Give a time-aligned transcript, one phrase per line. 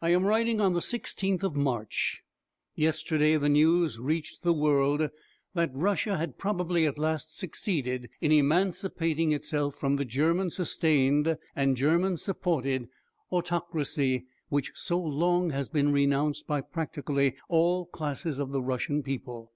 [0.00, 2.24] I am writing on the 16th of March.
[2.74, 5.10] Yesterday the news reached the world
[5.52, 11.76] that Russia had probably at last succeeded in emancipating itself from the German sustained and
[11.76, 12.88] German supported
[13.30, 19.52] autocracy which so long has been renounced by practically all classes of the Russian people.